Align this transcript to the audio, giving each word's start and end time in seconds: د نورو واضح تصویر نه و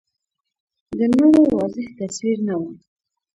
د 0.97 0.99
نورو 1.15 1.41
واضح 1.55 1.87
تصویر 1.99 2.37
نه 2.47 2.55
و 2.59 2.61